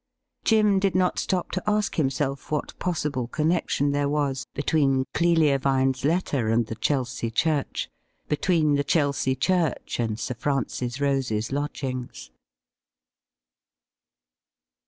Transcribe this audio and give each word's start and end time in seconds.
Jim 0.43 0.79
did 0.79 0.95
not 0.95 1.19
stop 1.19 1.51
to 1.51 1.61
ask 1.69 1.93
himself 1.93 2.49
what 2.49 2.73
possible 2.79 3.27
connection 3.27 3.91
there 3.91 4.09
was 4.09 4.47
between 4.55 5.05
Clelia 5.13 5.59
Vine's 5.59 6.03
letter 6.03 6.49
and 6.49 6.65
the 6.65 6.73
Chelsea 6.73 7.29
church, 7.29 7.87
between 8.27 8.73
the 8.73 8.83
Chelsea 8.83 9.35
church 9.35 9.99
and 9.99 10.19
Sir 10.19 10.33
Francis 10.33 10.99
Rose's 10.99 11.51
lodgings. 11.51 12.31